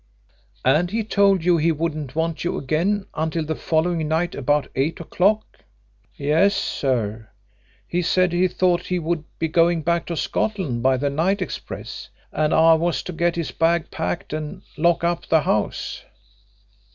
[0.65, 4.99] "And he told you he wouldn't want you again until the following night about eight
[4.99, 5.59] o'clock?"
[6.15, 7.29] "Yes, sir.
[7.87, 12.09] He said he thought he would be going back to Scotland by the night express,
[12.31, 16.01] and I was to get his bag packed and lock up the house."